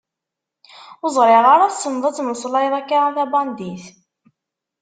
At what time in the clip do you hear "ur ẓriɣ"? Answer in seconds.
1.03-1.45